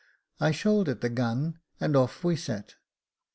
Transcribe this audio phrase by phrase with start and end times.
[0.39, 2.73] I shouldered the gun, and ofi we set.